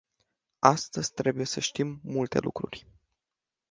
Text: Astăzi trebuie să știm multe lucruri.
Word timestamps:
Astăzi 0.59 1.13
trebuie 1.13 1.45
să 1.45 1.59
știm 1.59 1.99
multe 2.03 2.39
lucruri. 2.39 2.87